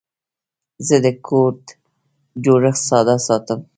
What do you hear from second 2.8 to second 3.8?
ساده ساتم.